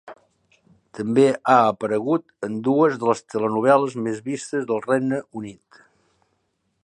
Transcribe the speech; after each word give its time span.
També 0.99 1.25
ha 1.33 1.57
aparegut 1.65 2.47
en 2.47 2.55
dues 2.69 2.97
de 3.03 3.09
les 3.11 3.21
telenovel·les 3.33 3.97
més 4.07 4.25
vistes 4.31 4.67
del 4.71 4.83
Regne 4.89 5.21
Unit. 5.43 5.83